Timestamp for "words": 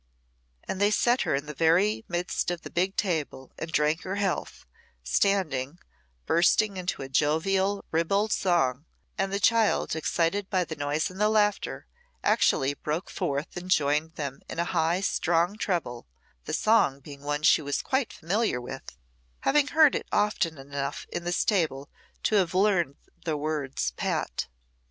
23.37-23.91